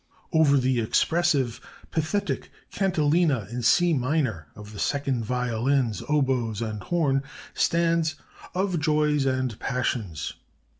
[0.33, 7.21] "Over the expressive, pathetic cantilena in C minor of the second violins, oboes, and horn,
[7.53, 8.15] stands,
[8.55, 10.33] 'OF JOYS AND PASSIONS'.